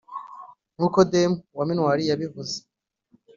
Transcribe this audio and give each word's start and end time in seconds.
nkuko 0.75 0.99
deme 1.11 1.37
(wa 1.57 1.63
minuar) 1.69 1.97
yabivuze 2.09 2.55